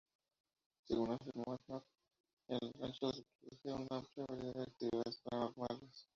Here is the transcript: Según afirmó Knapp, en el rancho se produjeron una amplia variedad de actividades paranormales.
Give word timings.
Según 0.87 1.11
afirmó 1.11 1.59
Knapp, 1.67 1.83
en 2.47 2.57
el 2.59 2.73
rancho 2.73 3.11
se 3.13 3.23
produjeron 3.39 3.81
una 3.87 3.99
amplia 3.99 4.25
variedad 4.29 4.53
de 4.55 4.63
actividades 4.63 5.21
paranormales. 5.29 6.07